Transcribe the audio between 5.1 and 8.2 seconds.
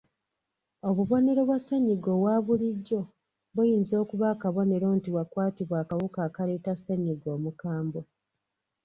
wakwatibwa akawuka akaleeta ssennyiga omukambwe.